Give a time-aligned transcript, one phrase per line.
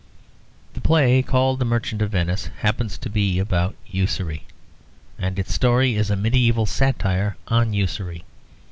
[0.73, 4.45] The play called The Merchant of Venice happens to be about usury,
[5.19, 8.23] and its story is a medieval satire on usury.